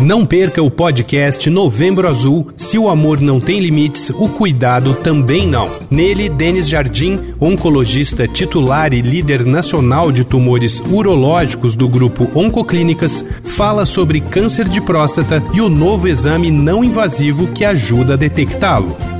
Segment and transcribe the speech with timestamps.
[0.00, 2.48] Não perca o podcast Novembro Azul.
[2.56, 5.68] Se o amor não tem limites, o cuidado também não.
[5.90, 13.84] Nele, Denis Jardim, oncologista titular e líder nacional de tumores urológicos do grupo Oncoclínicas, fala
[13.84, 19.19] sobre câncer de próstata e o novo exame não invasivo que ajuda a detectá-lo.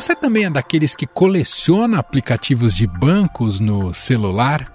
[0.00, 4.74] Você também é daqueles que coleciona aplicativos de bancos no celular?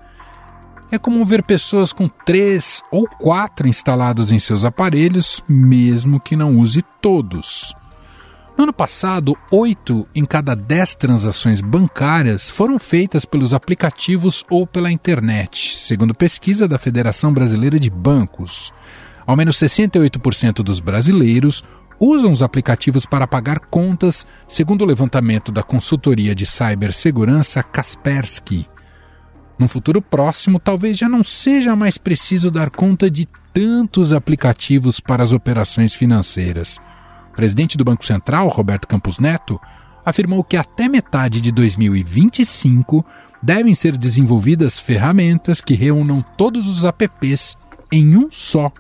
[0.91, 6.59] É comum ver pessoas com três ou quatro instalados em seus aparelhos, mesmo que não
[6.59, 7.73] use todos.
[8.55, 14.91] No ano passado, oito em cada dez transações bancárias foram feitas pelos aplicativos ou pela
[14.91, 18.71] internet, segundo pesquisa da Federação Brasileira de Bancos.
[19.25, 21.63] Ao menos 68% dos brasileiros
[21.99, 28.67] usam os aplicativos para pagar contas, segundo o levantamento da consultoria de cibersegurança Kaspersky.
[29.57, 35.23] Num futuro próximo, talvez já não seja mais preciso dar conta de tantos aplicativos para
[35.23, 36.77] as operações financeiras.
[37.31, 39.59] O presidente do Banco Central, Roberto Campos Neto,
[40.05, 43.05] afirmou que até metade de 2025
[43.41, 47.55] devem ser desenvolvidas ferramentas que reúnam todos os apps
[47.91, 48.71] em um só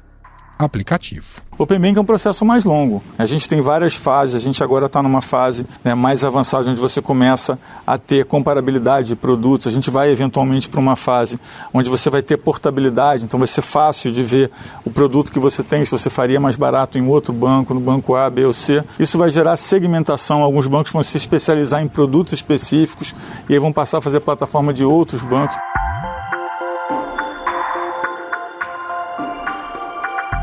[0.57, 1.25] aplicativo.
[1.57, 3.01] O Open Bank é um processo mais longo.
[3.17, 6.81] A gente tem várias fases, a gente agora está numa fase né, mais avançada, onde
[6.81, 9.67] você começa a ter comparabilidade de produtos.
[9.67, 11.39] A gente vai eventualmente para uma fase
[11.73, 14.51] onde você vai ter portabilidade, então vai ser fácil de ver
[14.83, 18.15] o produto que você tem, se você faria mais barato em outro banco, no banco
[18.15, 18.83] A, B ou C.
[18.99, 20.43] Isso vai gerar segmentação.
[20.43, 23.15] Alguns bancos vão se especializar em produtos específicos
[23.47, 25.55] e aí vão passar a fazer plataforma de outros bancos.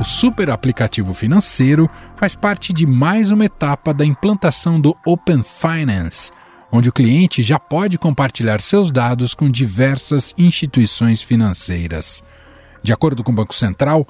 [0.01, 6.33] O super aplicativo financeiro faz parte de mais uma etapa da implantação do Open Finance,
[6.73, 12.25] onde o cliente já pode compartilhar seus dados com diversas instituições financeiras.
[12.83, 14.07] De acordo com o Banco Central,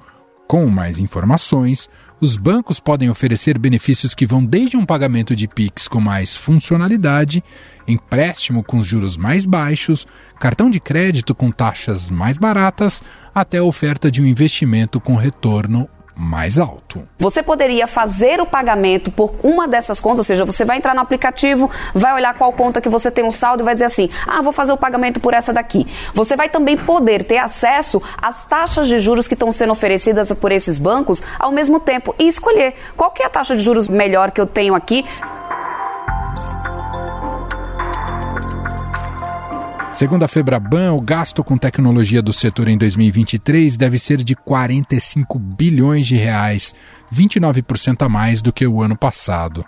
[0.53, 1.89] com mais informações,
[2.21, 7.43] os bancos podem oferecer benefícios que vão desde um pagamento de PIX com mais funcionalidade,
[7.89, 10.07] empréstimo com juros mais baixos,
[10.39, 13.03] cartão de crédito com taxas mais baratas,
[13.35, 15.89] até a oferta de um investimento com retorno
[16.23, 17.03] mais alto.
[17.19, 21.01] Você poderia fazer o pagamento por uma dessas contas, ou seja, você vai entrar no
[21.01, 24.41] aplicativo, vai olhar qual conta que você tem um saldo e vai dizer assim: "Ah,
[24.41, 25.85] vou fazer o pagamento por essa daqui".
[26.15, 30.53] Você vai também poder ter acesso às taxas de juros que estão sendo oferecidas por
[30.53, 34.41] esses bancos ao mesmo tempo e escolher qual é a taxa de juros melhor que
[34.41, 35.05] eu tenho aqui.
[39.93, 45.39] Segundo a Febraban, o gasto com tecnologia do setor em 2023 deve ser de 45
[45.39, 46.75] bilhões de reais,
[47.15, 49.63] 29% a mais do que o ano passado.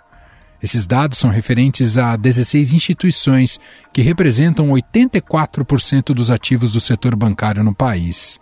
[0.63, 3.59] Esses dados são referentes a 16 instituições
[3.93, 8.39] que representam 84% dos ativos do setor bancário no país.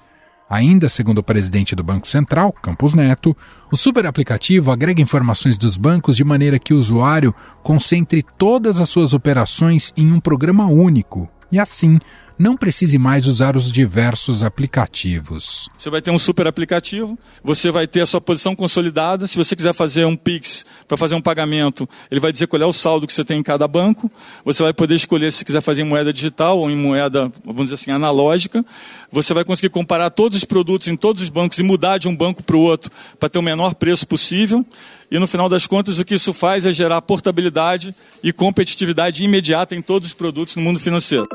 [0.49, 3.35] Ainda segundo o presidente do Banco Central, Campos Neto,
[3.69, 8.87] o super aplicativo agrega informações dos bancos de maneira que o usuário concentre todas as
[8.87, 11.99] suas operações em um programa único, e assim
[12.37, 15.69] não precise mais usar os diversos aplicativos.
[15.77, 19.27] Você vai ter um super aplicativo, você vai ter a sua posição consolidada.
[19.27, 22.65] Se você quiser fazer um Pix para fazer um pagamento, ele vai dizer qual é
[22.65, 24.11] o saldo que você tem em cada banco.
[24.43, 27.75] Você vai poder escolher se quiser fazer em moeda digital ou em moeda, vamos dizer
[27.75, 28.65] assim, analógica.
[29.11, 32.15] Você vai conseguir comparar todos os produtos em todos os bancos e mudar de um
[32.15, 34.65] banco para o outro para ter o menor preço possível.
[35.11, 39.75] E no final das contas, o que isso faz é gerar portabilidade e competitividade imediata
[39.75, 41.27] em todos os produtos no mundo financeiro.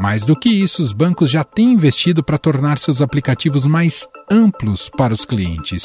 [0.00, 4.88] Mais do que isso, os bancos já têm investido para tornar seus aplicativos mais amplos
[4.96, 5.82] para os clientes.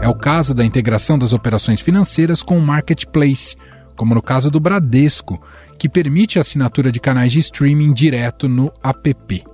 [0.00, 3.56] É o caso da integração das operações financeiras com o marketplace,
[3.96, 5.42] como no caso do Bradesco,
[5.76, 9.44] que permite a assinatura de canais de streaming direto no app.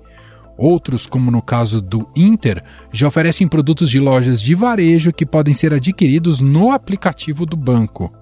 [0.59, 2.63] Outros, como no caso do Inter,
[2.93, 8.13] já oferecem produtos de lojas de varejo que podem ser adquiridos no aplicativo do banco.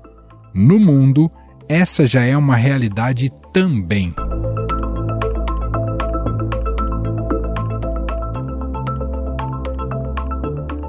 [0.55, 1.29] No mundo,
[1.69, 4.15] essa já é uma realidade também.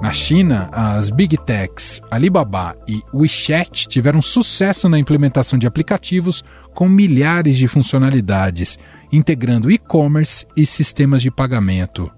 [0.10, 6.90] Na China, as Big Techs Alibaba e WeChat tiveram sucesso na implementação de aplicativos com
[6.90, 8.80] milhares de funcionalidades,
[9.12, 12.12] integrando e-commerce e sistemas de pagamento.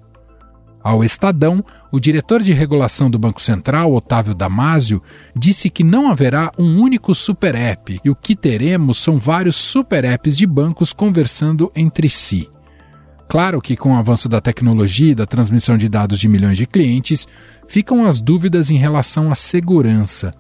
[0.82, 1.62] Ao Estadão,
[1.92, 5.04] o diretor de regulação do Banco Central, Otávio Damasio,
[5.36, 10.06] disse que não haverá um único super app e o que teremos são vários super
[10.06, 12.50] apps de bancos conversando entre si.
[13.32, 16.68] Claro que, com o avanço da tecnologia e da transmissão de dados de milhões de
[16.68, 17.30] clientes,
[17.66, 20.34] ficam as dúvidas em relação à segurança.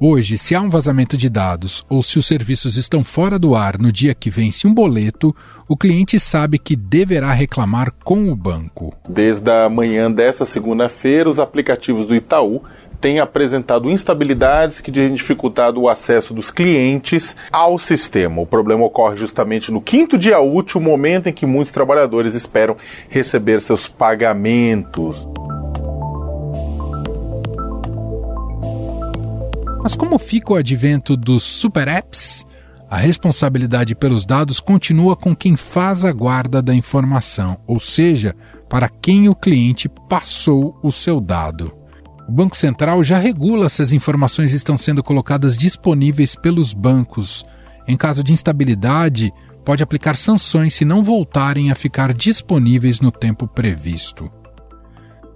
[0.00, 3.76] Hoje, se há um vazamento de dados ou se os serviços estão fora do ar
[3.78, 5.36] no dia que vence um boleto,
[5.68, 8.96] o cliente sabe que deverá reclamar com o banco.
[9.06, 12.62] Desde a manhã desta segunda-feira, os aplicativos do Itaú
[13.00, 18.42] têm apresentado instabilidades que têm dificultado o acesso dos clientes ao sistema.
[18.42, 22.76] O problema ocorre justamente no quinto dia útil, momento em que muitos trabalhadores esperam
[23.08, 25.28] receber seus pagamentos.
[29.82, 32.44] Mas como fica o advento dos super apps?
[32.90, 38.34] A responsabilidade pelos dados continua com quem faz a guarda da informação, ou seja,
[38.68, 41.77] para quem o cliente passou o seu dado.
[42.28, 47.42] O Banco Central já regula se as informações estão sendo colocadas disponíveis pelos bancos.
[47.86, 49.32] Em caso de instabilidade,
[49.64, 54.30] pode aplicar sanções se não voltarem a ficar disponíveis no tempo previsto.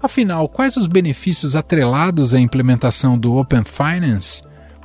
[0.03, 4.43] Afinal, quais os benefícios atrelados à implementação do Open Finance?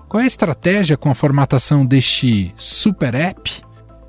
[0.08, 3.52] Qual é a estratégia com a formatação deste super app?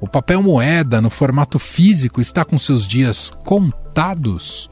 [0.00, 4.70] O papel moeda no formato físico está com seus dias contados?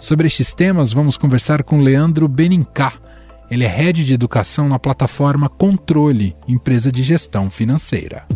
[0.00, 2.94] Sobre estes temas, vamos conversar com Leandro Benincá.
[3.50, 8.26] Ele é head de educação na plataforma Controle, empresa de gestão financeira.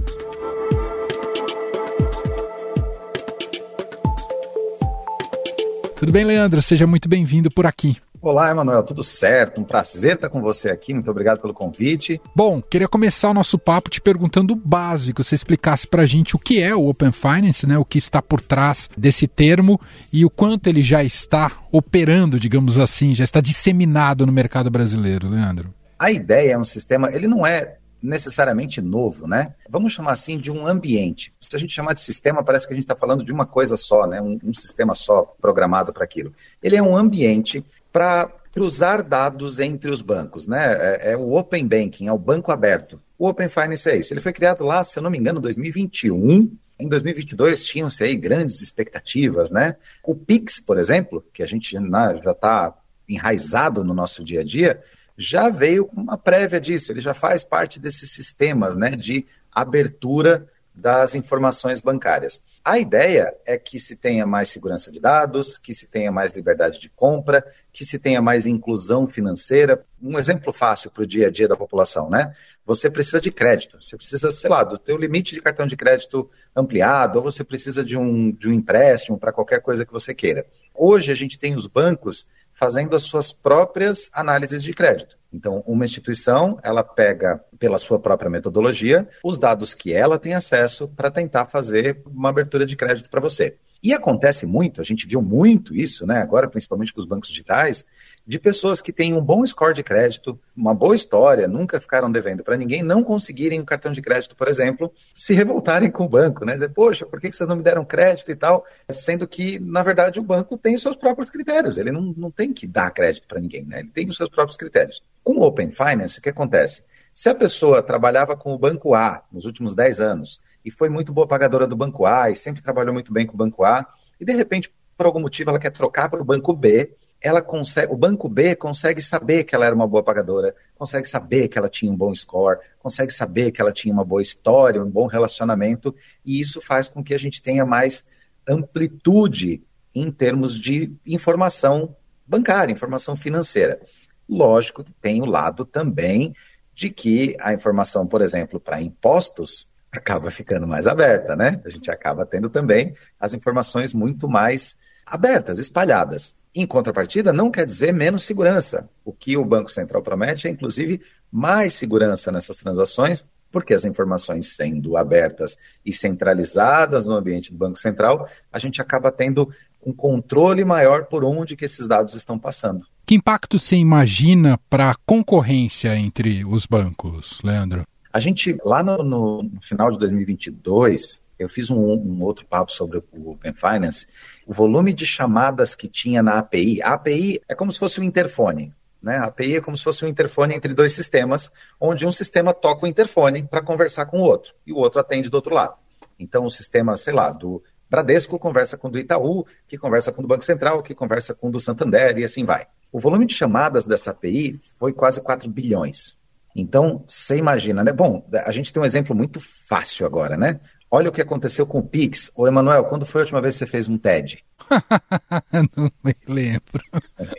[5.97, 6.61] Tudo bem, Leandro?
[6.61, 7.97] Seja muito bem-vindo por aqui.
[8.25, 9.61] Olá, Emanuel, tudo certo?
[9.61, 10.95] Um prazer estar com você aqui.
[10.95, 12.19] Muito obrigado pelo convite.
[12.35, 15.23] Bom, queria começar o nosso papo te perguntando o básico.
[15.23, 17.77] Você explicasse para a gente o que é o Open Finance, né?
[17.77, 19.79] O que está por trás desse termo
[20.11, 25.29] e o quanto ele já está operando, digamos assim, já está disseminado no mercado brasileiro,
[25.29, 25.75] Leandro.
[25.99, 29.53] A ideia é um sistema, ele não é necessariamente novo, né?
[29.69, 31.35] Vamos chamar assim de um ambiente.
[31.43, 33.77] Se a gente chamar de sistema, parece que a gente está falando de uma coisa
[33.77, 34.23] só, né?
[34.23, 36.33] Um, um sistema só programado para aquilo.
[36.63, 37.63] Ele é um ambiente
[37.95, 40.73] para cruzar dados entre os bancos, né?
[40.73, 43.01] É, é, o Open Banking, é o banco aberto.
[43.17, 44.13] O Open Finance é isso.
[44.13, 46.57] Ele foi criado lá, se eu não me engano, em 2021.
[46.77, 49.77] Em 2022 tinham-se aí grandes expectativas, né?
[50.03, 52.77] O Pix, por exemplo, que a gente né, já está
[53.09, 54.83] enraizado no nosso dia a dia,
[55.17, 60.49] já veio com uma prévia disso, ele já faz parte desses sistemas né, de abertura
[60.75, 62.43] das informações bancárias.
[62.65, 66.81] A ideia é que se tenha mais segurança de dados, que se tenha mais liberdade
[66.81, 69.85] de compra, que se tenha mais inclusão financeira.
[70.03, 72.35] Um exemplo fácil para o dia a dia da população, né?
[72.65, 76.31] Você precisa de crédito, você precisa, sei lá, do teu limite de cartão de crédito
[76.57, 80.47] ampliado, ou você precisa de um, de um empréstimo para qualquer coisa que você queira.
[80.75, 85.19] Hoje a gente tem os bancos fazendo as suas próprias análises de crédito.
[85.33, 90.87] Então, uma instituição, ela pega pela sua própria metodologia os dados que ela tem acesso
[90.89, 93.57] para tentar fazer uma abertura de crédito para você.
[93.83, 96.23] E acontece muito, a gente viu muito isso, né?
[96.23, 97.85] Agora, principalmente com os bancos digitais,
[98.27, 102.43] de pessoas que têm um bom score de crédito, uma boa história, nunca ficaram devendo
[102.43, 106.45] para ninguém, não conseguirem um cartão de crédito, por exemplo, se revoltarem com o banco,
[106.45, 106.55] né?
[106.55, 108.65] Dizer, poxa, por que vocês não me deram crédito e tal?
[108.91, 112.53] Sendo que, na verdade, o banco tem os seus próprios critérios, ele não, não tem
[112.53, 113.81] que dar crédito para ninguém, né?
[113.81, 115.03] Ele tem os seus próprios critérios.
[115.23, 116.83] Com o Open Finance, o que acontece?
[117.13, 121.13] Se a pessoa trabalhava com o banco A nos últimos 10 anos e foi muito
[121.13, 123.87] boa pagadora do banco A e sempre trabalhou muito bem com o banco A,
[124.19, 126.95] e de repente, por algum motivo, ela quer trocar para o banco B,
[127.25, 131.49] ela consegue, o banco B consegue saber que ela era uma boa pagadora, consegue saber
[131.49, 134.91] que ela tinha um bom score, consegue saber que ela tinha uma boa história, um
[134.91, 138.05] bom relacionamento, e isso faz com que a gente tenha mais
[138.47, 139.63] amplitude
[139.95, 143.81] em termos de informação bancária, informação financeira.
[144.29, 146.35] Lógico que tem o lado também
[146.75, 151.59] de que a informação, por exemplo, para impostos acaba ficando mais aberta, né?
[151.65, 154.77] A gente acaba tendo também as informações muito mais
[155.07, 156.37] abertas, espalhadas.
[156.55, 158.89] Em contrapartida, não quer dizer menos segurança.
[159.05, 164.55] O que o Banco Central promete é, inclusive, mais segurança nessas transações, porque as informações
[164.55, 169.53] sendo abertas e centralizadas no ambiente do Banco Central, a gente acaba tendo
[169.85, 172.87] um controle maior por onde que esses dados estão passando.
[173.05, 177.85] Que impacto você imagina para a concorrência entre os bancos, Leandro?
[178.13, 183.03] A gente, lá no, no final de 2022, eu fiz um, um, outro papo sobre
[183.13, 184.07] o Open Finance,
[184.47, 186.81] o volume de chamadas que tinha na API.
[186.83, 188.73] A API é como se fosse um interfone.
[189.03, 189.17] Né?
[189.19, 191.51] A API é como se fosse um interfone entre dois sistemas,
[191.81, 195.29] onde um sistema toca o interfone para conversar com o outro, e o outro atende
[195.29, 195.75] do outro lado.
[196.19, 200.21] Então, o sistema, sei lá, do Bradesco conversa com o do Itaú, que conversa com
[200.21, 202.67] o do Banco Central, que conversa com o do Santander, e assim vai.
[202.91, 206.17] O volume de chamadas dessa API foi quase 4 bilhões.
[206.57, 207.93] Então, você imagina, né?
[207.93, 210.61] Bom, a gente tem um exemplo muito fácil agora, né?
[210.95, 212.31] Olha o que aconteceu com o Pix.
[212.37, 214.45] Ô, Emanuel, quando foi a última vez que você fez um TED?
[215.77, 215.91] Não
[216.29, 216.81] lembro.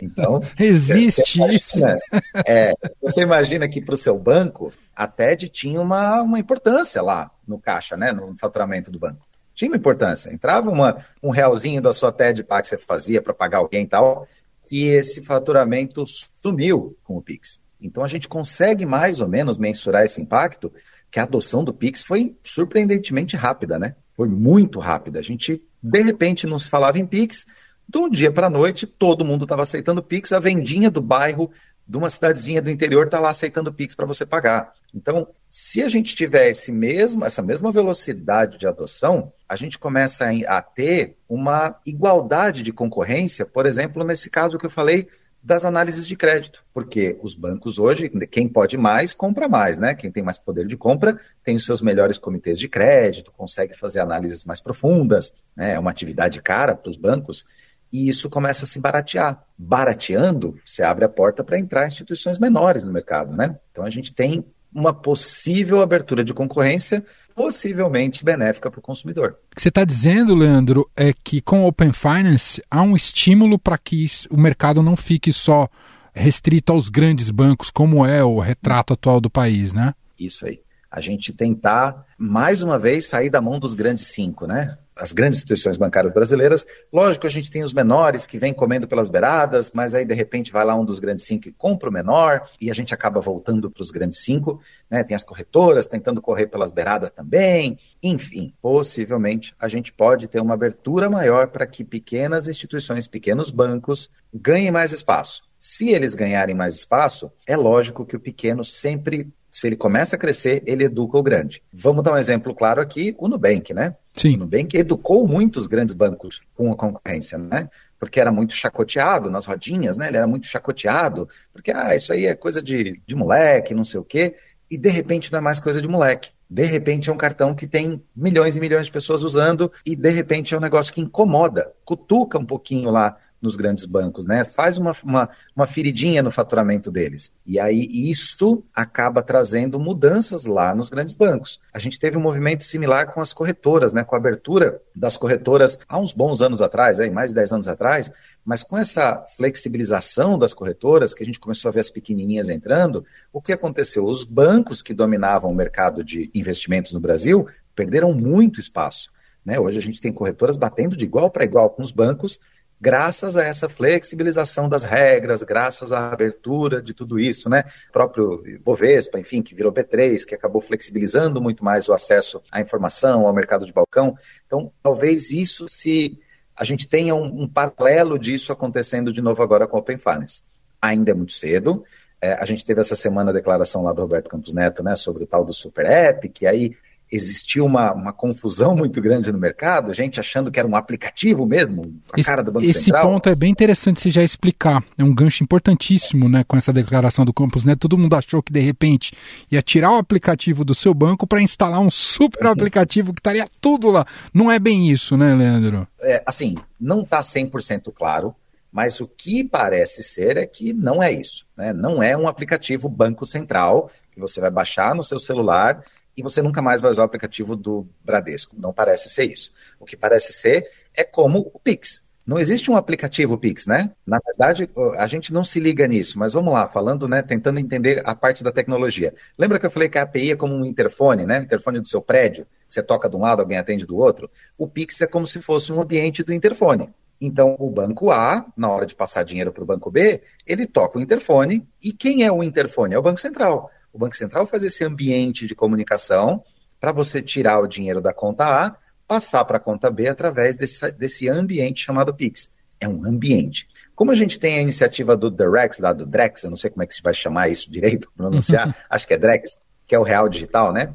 [0.01, 1.77] Então, existe você isso.
[1.77, 1.99] Imagina,
[2.45, 7.31] é, você imagina que para o seu banco, a TED tinha uma, uma importância lá
[7.47, 9.25] no caixa, né, no faturamento do banco.
[9.53, 10.33] Tinha uma importância.
[10.33, 13.87] Entrava uma, um realzinho da sua TED tá, que você fazia para pagar alguém e
[13.87, 14.27] tal,
[14.67, 17.61] que esse faturamento sumiu com o Pix.
[17.79, 20.73] Então a gente consegue mais ou menos mensurar esse impacto,
[21.11, 23.95] que a adoção do Pix foi surpreendentemente rápida, né?
[24.15, 25.19] Foi muito rápida.
[25.19, 27.45] A gente, de repente, não se falava em Pix,
[27.87, 31.51] de um dia para a noite, todo mundo estava aceitando Pix, a vendinha do bairro
[31.87, 34.73] de uma cidadezinha do interior está lá aceitando Pix para você pagar.
[34.93, 40.25] Então, se a gente tiver esse mesmo, essa mesma velocidade de adoção, a gente começa
[40.47, 45.07] a ter uma igualdade de concorrência, por exemplo, nesse caso que eu falei
[45.45, 49.93] das análises de crédito, porque os bancos hoje, quem pode mais, compra mais, né?
[49.93, 53.99] Quem tem mais poder de compra tem os seus melhores comitês de crédito, consegue fazer
[53.99, 55.73] análises mais profundas, né?
[55.73, 57.45] É uma atividade cara para os bancos
[57.93, 59.45] e isso começa a se baratear.
[59.55, 63.55] Barateando, você abre a porta para entrar instituições menores no mercado, né?
[63.71, 69.37] Então a gente tem uma possível abertura de concorrência possivelmente benéfica para o consumidor.
[69.51, 73.59] O que você está dizendo, Leandro, é que com o Open Finance há um estímulo
[73.59, 75.67] para que o mercado não fique só
[76.13, 79.93] restrito aos grandes bancos, como é o retrato atual do país, né?
[80.17, 80.61] Isso aí.
[80.89, 84.77] A gente tentar, mais uma vez, sair da mão dos grandes cinco, né?
[84.97, 86.65] As grandes instituições bancárias brasileiras.
[86.91, 90.51] Lógico, a gente tem os menores que vêm comendo pelas beiradas, mas aí de repente
[90.51, 93.69] vai lá um dos grandes cinco e compra o menor, e a gente acaba voltando
[93.69, 94.61] para os grandes cinco.
[94.89, 95.03] Né?
[95.03, 97.77] Tem as corretoras tentando correr pelas beiradas também.
[98.01, 104.09] Enfim, possivelmente a gente pode ter uma abertura maior para que pequenas instituições, pequenos bancos
[104.33, 105.43] ganhem mais espaço.
[105.59, 110.19] Se eles ganharem mais espaço, é lógico que o pequeno sempre se ele começa a
[110.19, 111.63] crescer, ele educa o grande.
[111.71, 113.95] Vamos dar um exemplo claro aqui, o Nubank, né?
[114.15, 114.35] Sim.
[114.35, 117.69] O Nubank educou muitos grandes bancos com a concorrência, né?
[117.99, 120.07] Porque era muito chacoteado nas rodinhas, né?
[120.07, 123.99] Ele era muito chacoteado, porque, ah, isso aí é coisa de, de moleque, não sei
[123.99, 124.35] o quê.
[124.69, 126.31] E de repente não é mais coisa de moleque.
[126.49, 130.09] De repente é um cartão que tem milhões e milhões de pessoas usando, e de
[130.09, 134.43] repente é um negócio que incomoda, cutuca um pouquinho lá nos grandes bancos, né?
[134.43, 137.33] Faz uma, uma, uma feridinha no faturamento deles.
[137.45, 141.61] E aí isso acaba trazendo mudanças lá nos grandes bancos.
[141.73, 144.03] A gente teve um movimento similar com as corretoras, né?
[144.03, 147.67] Com a abertura das corretoras há uns bons anos atrás, aí, mais de 10 anos
[147.67, 148.11] atrás,
[148.43, 153.05] mas com essa flexibilização das corretoras, que a gente começou a ver as pequenininhas entrando,
[153.31, 154.05] o que aconteceu?
[154.05, 159.11] Os bancos que dominavam o mercado de investimentos no Brasil perderam muito espaço.
[159.45, 159.59] Né?
[159.59, 162.39] Hoje a gente tem corretoras batendo de igual para igual com os bancos
[162.79, 167.63] graças a essa flexibilização das regras, graças à abertura de tudo isso, né?
[167.89, 172.61] O próprio Bovespa, enfim, que virou B3, que acabou flexibilizando muito mais o acesso à
[172.61, 174.17] informação, ao mercado de balcão.
[174.45, 176.19] Então, talvez isso se
[176.55, 180.41] a gente tenha um, um paralelo disso acontecendo de novo agora com o Open Finance.
[180.81, 181.83] Ainda é muito cedo.
[182.21, 185.23] É, a gente teve essa semana a declaração lá do Roberto Campos Neto, né, sobre
[185.23, 186.75] o tal do Super App, que aí
[187.11, 192.01] existiu uma, uma confusão muito grande no mercado, gente achando que era um aplicativo mesmo,
[192.11, 193.03] a esse, cara do Banco esse Central.
[193.03, 194.83] Esse ponto é bem interessante você já explicar.
[194.97, 197.79] É um gancho importantíssimo, né, com essa declaração do Campos Neto.
[197.79, 199.13] Todo mundo achou que de repente
[199.51, 203.89] ia tirar o aplicativo do seu banco para instalar um super aplicativo que estaria tudo
[203.89, 204.05] lá.
[204.33, 205.87] Não é bem isso, né, Leandro?
[206.01, 208.35] É, assim, não está 100% claro,
[208.71, 211.45] mas o que parece ser é que não é isso.
[211.55, 211.71] Né?
[211.71, 215.83] Não é um aplicativo Banco Central que você vai baixar no seu celular
[216.15, 218.55] e você nunca mais vai usar o aplicativo do Bradesco.
[218.59, 219.51] Não parece ser isso.
[219.79, 222.03] O que parece ser é como o Pix.
[222.25, 223.91] Não existe um aplicativo Pix, né?
[224.05, 224.67] Na verdade,
[224.97, 228.43] a gente não se liga nisso, mas vamos lá, falando, né, tentando entender a parte
[228.43, 229.13] da tecnologia.
[229.37, 231.37] Lembra que eu falei que a API é como um interfone, né?
[231.37, 232.47] Interfone do seu prédio.
[232.67, 234.29] Você toca de um lado, alguém atende do outro.
[234.57, 236.89] O Pix é como se fosse um ambiente do interfone.
[237.21, 240.97] Então, o banco A, na hora de passar dinheiro para o banco B, ele toca
[240.97, 241.65] o interfone.
[241.81, 242.95] E quem é o interfone?
[242.95, 243.69] É o Banco Central.
[243.95, 246.43] O Banco Central faz esse ambiente de comunicação
[246.81, 248.75] para você tirar o dinheiro da conta A,
[249.07, 252.53] passar para a conta B através desse, desse ambiente chamado Pix.
[252.77, 253.69] É um ambiente.
[253.95, 256.83] Como a gente tem a iniciativa do Drex, da do Drex, eu não sei como
[256.83, 260.03] é que se vai chamar isso direito, pronunciar, acho que é Drex, que é o
[260.03, 260.93] real digital, né?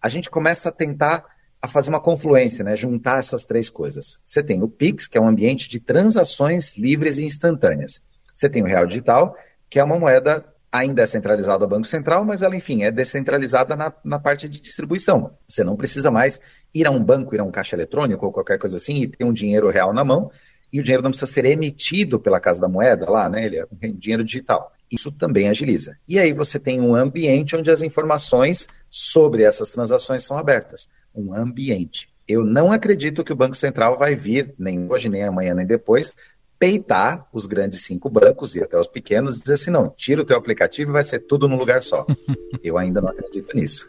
[0.00, 1.24] A gente começa a tentar
[1.62, 2.74] a fazer uma confluência, né?
[2.74, 4.18] Juntar essas três coisas.
[4.26, 8.02] Você tem o Pix, que é um ambiente de transações livres e instantâneas.
[8.34, 9.36] Você tem o real digital,
[9.70, 13.76] que é uma moeda ainda é centralizada ao Banco Central, mas ela, enfim, é descentralizada
[13.76, 15.36] na, na parte de distribuição.
[15.46, 16.40] Você não precisa mais
[16.72, 19.24] ir a um banco, ir a um caixa eletrônico ou qualquer coisa assim e ter
[19.24, 20.30] um dinheiro real na mão,
[20.72, 23.44] e o dinheiro não precisa ser emitido pela Casa da Moeda lá, né?
[23.44, 24.72] Ele é um dinheiro digital.
[24.90, 25.98] Isso também agiliza.
[26.08, 30.88] E aí você tem um ambiente onde as informações sobre essas transações são abertas.
[31.14, 32.08] um ambiente.
[32.26, 36.14] Eu não acredito que o Banco Central vai vir, nem hoje, nem amanhã, nem depois,
[36.62, 40.24] peitar os grandes cinco bancos e até os pequenos e dizer assim: não, tira o
[40.24, 42.06] teu aplicativo e vai ser tudo num lugar só.
[42.62, 43.84] Eu ainda não acredito nisso.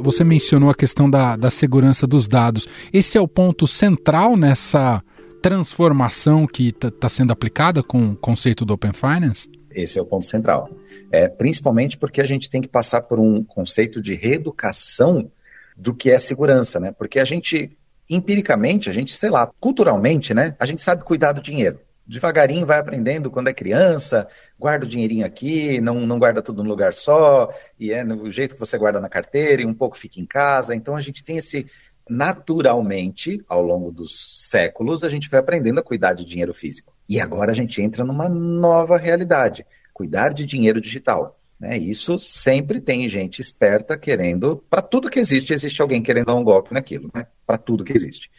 [0.00, 2.68] Você mencionou a questão da, da segurança dos dados.
[2.92, 5.00] Esse é o ponto central nessa
[5.40, 9.48] transformação que está tá sendo aplicada com o conceito do Open Finance?
[9.70, 10.68] Esse é o ponto central.
[11.12, 15.30] É, principalmente porque a gente tem que passar por um conceito de reeducação
[15.76, 16.90] do que é segurança, né?
[16.90, 17.76] Porque a gente,
[18.08, 20.54] empiricamente, a gente, sei lá, culturalmente, né?
[20.58, 25.24] A gente sabe cuidar do dinheiro devagarinho vai aprendendo quando é criança, guarda o dinheirinho
[25.24, 29.00] aqui, não, não guarda tudo num lugar só, e é no jeito que você guarda
[29.00, 30.74] na carteira, e um pouco fica em casa.
[30.74, 31.66] Então a gente tem esse.
[32.06, 36.94] Naturalmente, ao longo dos séculos, a gente vai aprendendo a cuidar de dinheiro físico.
[37.08, 41.40] E agora a gente entra numa nova realidade: cuidar de dinheiro digital.
[41.58, 41.78] Né?
[41.78, 44.62] Isso sempre tem gente esperta querendo.
[44.68, 47.26] Para tudo que existe, existe alguém querendo dar um golpe naquilo, né?
[47.46, 48.30] Para tudo que existe.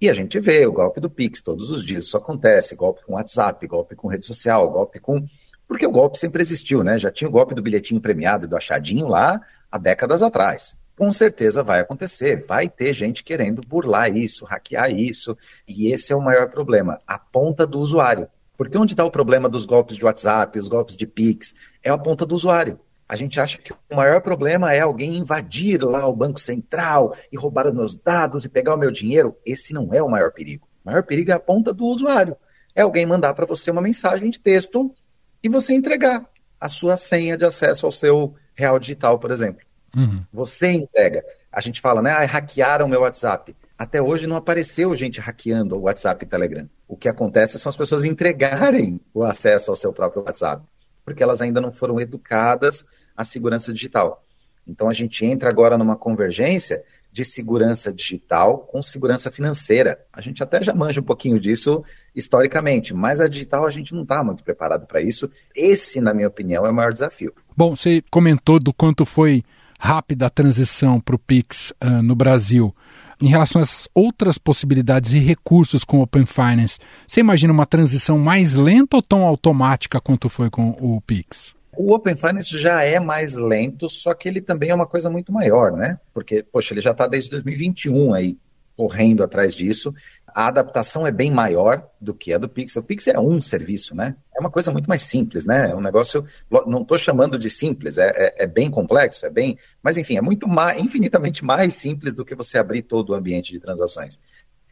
[0.00, 3.14] E a gente vê o golpe do Pix todos os dias, isso acontece, golpe com
[3.14, 5.26] WhatsApp, golpe com rede social, golpe com.
[5.66, 6.98] Porque o golpe sempre existiu, né?
[6.98, 10.76] Já tinha o golpe do bilhetinho premiado e do achadinho lá há décadas atrás.
[10.96, 16.16] Com certeza vai acontecer, vai ter gente querendo burlar isso, hackear isso, e esse é
[16.16, 18.28] o maior problema, a ponta do usuário.
[18.56, 21.54] Porque onde está o problema dos golpes de WhatsApp, os golpes de Pix?
[21.86, 22.80] É a ponta do usuário.
[23.08, 27.36] A gente acha que o maior problema é alguém invadir lá o Banco Central e
[27.36, 29.36] roubar os meus dados e pegar o meu dinheiro.
[29.46, 30.66] Esse não é o maior perigo.
[30.84, 32.36] O maior perigo é a ponta do usuário.
[32.74, 34.92] É alguém mandar para você uma mensagem de texto
[35.40, 36.28] e você entregar
[36.60, 39.64] a sua senha de acesso ao seu real digital, por exemplo.
[39.96, 40.24] Uhum.
[40.32, 41.24] Você entrega.
[41.52, 42.10] A gente fala, né?
[42.10, 43.54] Ah, hackearam meu WhatsApp.
[43.78, 46.68] Até hoje não apareceu gente hackeando o WhatsApp e Telegram.
[46.88, 50.64] O que acontece são as pessoas entregarem o acesso ao seu próprio WhatsApp
[51.06, 52.84] porque elas ainda não foram educadas
[53.16, 54.24] à segurança digital.
[54.66, 56.82] Então a gente entra agora numa convergência
[57.12, 59.98] de segurança digital com segurança financeira.
[60.12, 61.82] A gente até já manja um pouquinho disso
[62.14, 65.30] historicamente, mas a digital a gente não está muito preparado para isso.
[65.54, 67.32] Esse, na minha opinião, é o maior desafio.
[67.56, 69.42] Bom, você comentou do quanto foi
[69.78, 72.74] rápida transição para o Pix uh, no Brasil.
[73.22, 78.18] Em relação às outras possibilidades e recursos com o Open Finance, você imagina uma transição
[78.18, 81.54] mais lenta ou tão automática quanto foi com o Pix?
[81.76, 85.32] O Open Finance já é mais lento, só que ele também é uma coisa muito
[85.32, 85.98] maior, né?
[86.12, 88.38] Porque, poxa, ele já está desde 2021 aí
[88.76, 89.94] correndo atrás disso
[90.36, 92.76] a adaptação é bem maior do que a do Pix.
[92.76, 94.14] O Pix é um serviço, né?
[94.36, 95.70] É uma coisa muito mais simples, né?
[95.70, 96.26] É um negócio,
[96.66, 100.20] não estou chamando de simples, é, é, é, bem complexo, é bem, mas enfim, é
[100.20, 104.20] muito mais, infinitamente mais simples do que você abrir todo o ambiente de transações.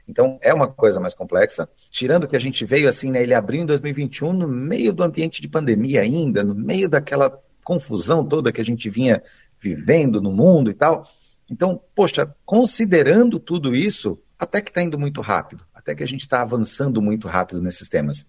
[0.06, 1.66] Então, é uma coisa mais complexa.
[1.90, 5.40] Tirando que a gente veio assim, né, ele abriu em 2021 no meio do ambiente
[5.40, 9.22] de pandemia ainda, no meio daquela confusão toda que a gente vinha
[9.58, 11.08] vivendo no mundo e tal.
[11.50, 16.20] Então, poxa, considerando tudo isso, até que está indo muito rápido, até que a gente
[16.20, 18.26] está avançando muito rápido nesses temas.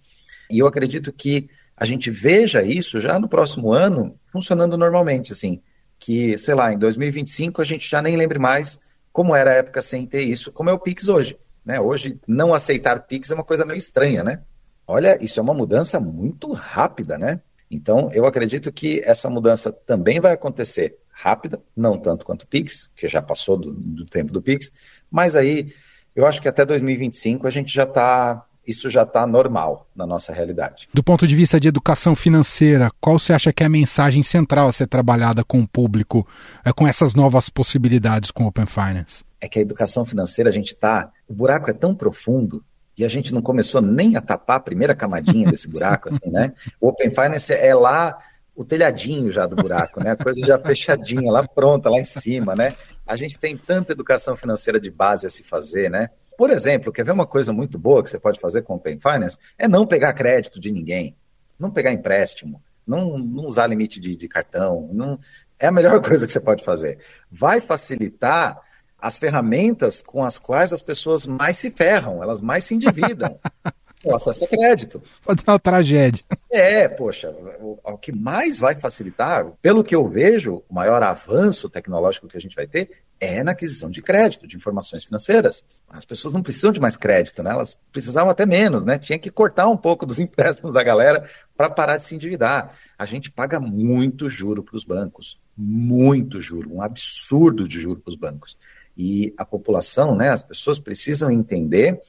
[0.49, 5.61] E eu acredito que a gente veja isso já no próximo ano funcionando normalmente, assim,
[5.99, 8.79] que, sei lá, em 2025 a gente já nem lembre mais
[9.11, 11.37] como era a época sem ter isso, como é o Pix hoje.
[11.63, 11.79] Né?
[11.79, 14.41] Hoje, não aceitar Pix é uma coisa meio estranha, né?
[14.85, 17.41] Olha, isso é uma mudança muito rápida, né?
[17.71, 22.91] Então, eu acredito que essa mudança também vai acontecer rápida, não tanto quanto o Pix,
[22.95, 24.69] que já passou do, do tempo do Pix,
[25.09, 25.73] mas aí
[26.15, 30.33] eu acho que até 2025 a gente já está isso já está normal na nossa
[30.33, 30.89] realidade.
[30.91, 34.67] Do ponto de vista de educação financeira, qual você acha que é a mensagem central
[34.67, 36.27] a ser trabalhada com o público,
[36.63, 39.23] é, com essas novas possibilidades com o Open Finance?
[39.39, 41.11] É que a educação financeira, a gente está.
[41.27, 42.63] O buraco é tão profundo
[42.97, 46.53] e a gente não começou nem a tapar a primeira camadinha desse buraco, assim, né?
[46.81, 48.17] O Open Finance é lá
[48.55, 50.11] o telhadinho já do buraco, né?
[50.11, 52.75] A coisa já fechadinha, lá pronta, lá em cima, né?
[53.05, 56.09] A gente tem tanta educação financeira de base a se fazer, né?
[56.37, 58.99] Por exemplo, quer ver uma coisa muito boa que você pode fazer com o Open
[58.99, 59.37] Finance?
[59.57, 61.15] É não pegar crédito de ninguém,
[61.59, 65.19] não pegar empréstimo, não, não usar limite de, de cartão, não,
[65.59, 66.99] é a melhor coisa que você pode fazer.
[67.31, 68.61] Vai facilitar
[68.97, 73.37] as ferramentas com as quais as pessoas mais se ferram, elas mais se endividam.
[74.05, 75.01] o acesso a crédito.
[75.23, 76.23] Pode ser uma tragédia.
[76.51, 81.69] É, poxa, o, o, que mais vai facilitar, pelo que eu vejo, o maior avanço
[81.69, 85.63] tecnológico que a gente vai ter é na aquisição de crédito, de informações financeiras.
[85.89, 87.51] As pessoas não precisam de mais crédito, né?
[87.51, 88.99] Elas precisavam até menos, né?
[88.99, 92.75] Tinha que cortar um pouco dos empréstimos da galera para parar de se endividar.
[92.97, 98.09] A gente paga muito juro para os bancos, muito juro, um absurdo de juro para
[98.09, 98.57] os bancos.
[98.97, 102.01] E a população, né, as pessoas precisam entender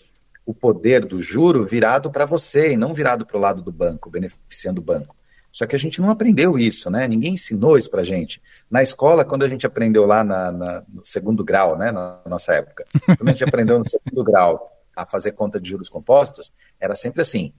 [0.47, 4.09] o poder do juro virado para você e não virado para o lado do banco,
[4.09, 5.17] beneficiando o banco.
[5.51, 7.09] Só que a gente não aprendeu isso, né?
[7.09, 8.41] Ninguém ensinou isso pra gente.
[8.71, 12.53] Na escola, quando a gente aprendeu lá na, na, no segundo grau, né, na nossa
[12.53, 12.85] época,
[13.17, 17.23] quando a gente aprendeu no segundo grau a fazer conta de juros compostos, era sempre
[17.23, 17.53] assim.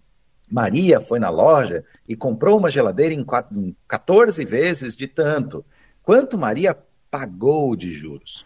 [0.50, 3.26] Maria foi na loja e comprou uma geladeira em,
[3.88, 5.66] 14 vezes de tanto.
[6.02, 6.78] Quanto Maria
[7.12, 8.46] pagou de juros?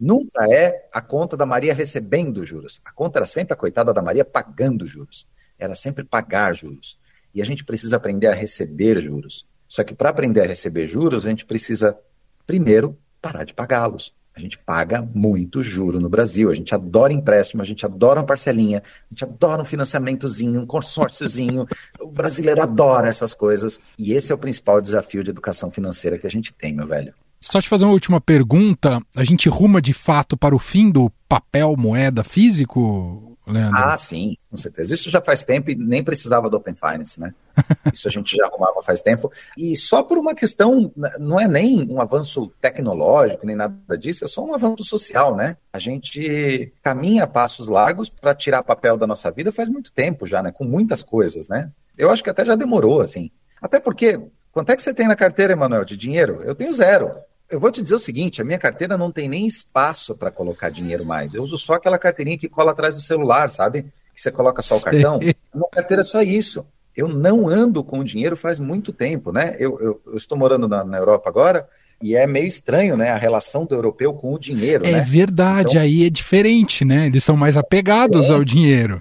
[0.00, 2.80] Nunca é a conta da Maria recebendo juros.
[2.84, 5.28] A conta era sempre a coitada da Maria pagando juros.
[5.58, 6.98] Era sempre pagar juros.
[7.34, 9.46] E a gente precisa aprender a receber juros.
[9.68, 11.98] Só que para aprender a receber juros, a gente precisa,
[12.46, 14.14] primeiro, parar de pagá-los.
[14.34, 16.50] A gente paga muito juro no Brasil.
[16.50, 20.66] A gente adora empréstimo, a gente adora uma parcelinha, a gente adora um financiamentozinho, um
[20.66, 21.66] consórciozinho.
[22.00, 23.78] o brasileiro adora essas coisas.
[23.98, 27.12] E esse é o principal desafio de educação financeira que a gente tem, meu velho.
[27.40, 29.00] Só te fazer uma última pergunta.
[29.16, 33.78] A gente ruma de fato para o fim do papel moeda físico, Leandro?
[33.78, 34.94] Ah, sim, com certeza.
[34.94, 37.34] Isso já faz tempo e nem precisava do Open Finance, né?
[37.92, 39.30] Isso a gente já arrumava faz tempo.
[39.56, 44.28] E só por uma questão, não é nem um avanço tecnológico, nem nada disso, é
[44.28, 45.56] só um avanço social, né?
[45.72, 50.42] A gente caminha passos largos para tirar papel da nossa vida faz muito tempo já,
[50.42, 50.52] né?
[50.52, 51.70] Com muitas coisas, né?
[51.96, 53.30] Eu acho que até já demorou, assim.
[53.60, 54.20] Até porque,
[54.52, 56.40] quanto é que você tem na carteira, Emanuel, de dinheiro?
[56.42, 57.12] Eu tenho zero.
[57.50, 60.70] Eu vou te dizer o seguinte: a minha carteira não tem nem espaço para colocar
[60.70, 61.34] dinheiro mais.
[61.34, 63.82] Eu uso só aquela carteirinha que cola atrás do celular, sabe?
[64.14, 65.16] Que você coloca só o cartão.
[65.16, 66.64] A minha carteira é só isso.
[66.96, 69.56] Eu não ando com dinheiro faz muito tempo, né?
[69.58, 71.68] Eu, eu, eu estou morando na, na, Europa agora
[72.02, 73.10] e é meio estranho, né?
[73.10, 74.86] A relação do europeu com o dinheiro.
[74.86, 75.00] É né?
[75.00, 77.06] verdade, então, aí é diferente, né?
[77.06, 79.00] Eles são mais apegados é, ao dinheiro.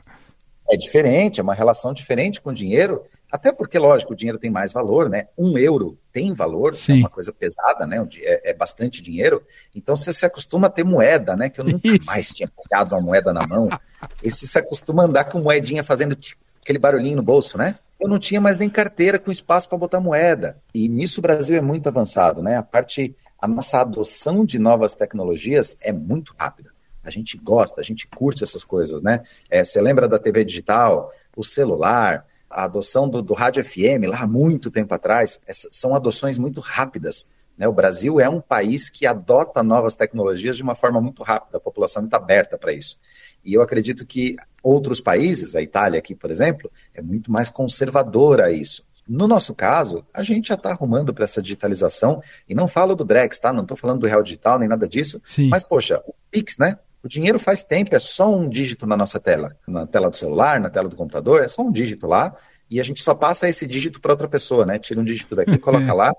[0.71, 3.03] É diferente, é uma relação diferente com o dinheiro.
[3.31, 5.27] Até porque, lógico, o dinheiro tem mais valor, né?
[5.37, 6.93] Um euro tem valor, Sim.
[6.93, 8.05] é uma coisa pesada, né?
[8.17, 9.43] É, é, bastante dinheiro.
[9.75, 11.49] Então você se acostuma a ter moeda, né?
[11.49, 12.05] Que eu nunca Isso.
[12.05, 13.69] mais tinha pegado uma moeda na mão.
[14.23, 16.17] E você se acostuma a andar com moedinha fazendo
[16.61, 17.77] aquele barulhinho no bolso, né?
[17.99, 20.57] Eu não tinha mais nem carteira com espaço para botar moeda.
[20.73, 22.57] E nisso o Brasil é muito avançado, né?
[22.57, 26.71] A parte, a nossa adoção de novas tecnologias é muito rápida.
[27.03, 29.21] A gente gosta, a gente curte essas coisas, né?
[29.49, 34.21] É, você lembra da TV digital, o celular, a adoção do, do rádio FM, lá
[34.21, 37.25] há muito tempo atrás, são adoções muito rápidas.
[37.57, 37.67] Né?
[37.67, 41.61] O Brasil é um país que adota novas tecnologias de uma forma muito rápida, a
[41.61, 42.97] população está aberta para isso.
[43.43, 48.45] E eu acredito que outros países, a Itália aqui, por exemplo, é muito mais conservadora
[48.45, 48.87] a isso.
[49.07, 53.03] No nosso caso, a gente já está arrumando para essa digitalização, e não falo do
[53.03, 53.51] Drex, tá?
[53.51, 55.49] Não estou falando do real digital nem nada disso, Sim.
[55.49, 56.77] mas, poxa, o Pix, né?
[57.03, 59.55] O dinheiro faz tempo, é só um dígito na nossa tela.
[59.67, 62.35] Na tela do celular, na tela do computador, é só um dígito lá.
[62.69, 64.77] E a gente só passa esse dígito para outra pessoa, né?
[64.77, 66.13] Tira um dígito daqui, coloca lá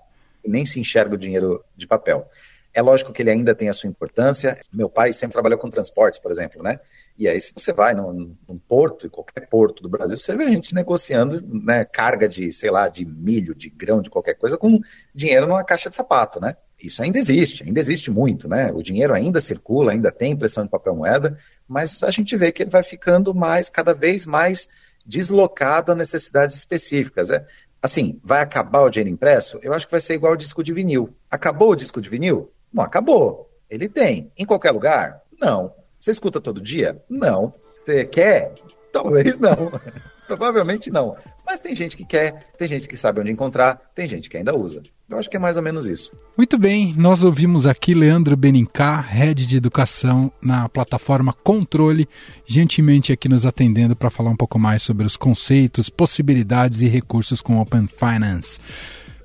[0.45, 2.27] e nem se enxerga o dinheiro de papel.
[2.73, 4.57] É lógico que ele ainda tem a sua importância.
[4.73, 6.79] Meu pai sempre trabalhou com transportes, por exemplo, né?
[7.19, 10.45] E aí, se você vai num, num porto, em qualquer porto do Brasil, você vê
[10.45, 14.57] a gente negociando né, carga de, sei lá, de milho, de grão, de qualquer coisa,
[14.57, 14.81] com
[15.15, 16.57] dinheiro numa caixa de sapato, né?
[16.83, 18.73] Isso ainda existe, ainda existe muito, né?
[18.73, 21.37] O dinheiro ainda circula, ainda tem impressão de papel moeda,
[21.69, 24.69] mas a gente vê que ele vai ficando mais, cada vez mais
[25.05, 27.31] deslocado a necessidades específicas.
[27.31, 27.45] É,
[27.83, 29.59] assim, vai acabar o dinheiro impresso?
[29.63, 31.15] Eu acho que vai ser igual ao disco de vinil.
[31.31, 32.51] Acabou o disco de vinil?
[32.73, 33.51] Não acabou.
[33.69, 34.31] Ele tem.
[34.37, 35.21] Em qualquer lugar?
[35.41, 35.73] Não.
[36.01, 37.03] Você escuta todo dia?
[37.09, 37.55] Não.
[37.85, 38.53] Você quer?
[38.93, 39.73] Talvez não.
[40.27, 41.17] Provavelmente não.
[41.45, 44.57] Mas tem gente que quer, tem gente que sabe onde encontrar, tem gente que ainda
[44.57, 44.81] usa.
[45.09, 46.17] Eu acho que é mais ou menos isso.
[46.37, 52.09] Muito bem, nós ouvimos aqui Leandro Benincá, Head de Educação na plataforma Controle,
[52.47, 57.43] gentilmente aqui nos atendendo para falar um pouco mais sobre os conceitos, possibilidades e recursos
[57.43, 58.61] com Open Finance.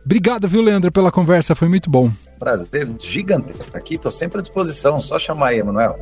[0.05, 2.11] Obrigado, viu, Leandro, pela conversa, foi muito bom.
[2.37, 5.97] Prazer gigantesco aqui, estou sempre à disposição, só chamar aí, Emanuel.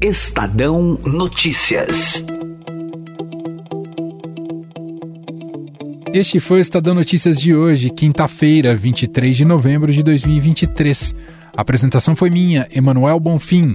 [0.00, 2.24] Estadão Notícias.
[6.14, 11.16] Este foi o Estadão Notícias de hoje, quinta-feira, 23 de novembro de 2023.
[11.56, 13.74] A apresentação foi minha, Emanuel Bonfim.